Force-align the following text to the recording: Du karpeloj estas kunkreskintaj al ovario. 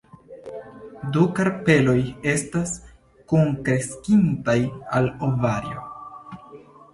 Du 1.17 1.25
karpeloj 1.39 1.95
estas 2.31 2.71
kunkreskintaj 3.33 4.57
al 5.01 5.11
ovario. 5.29 5.85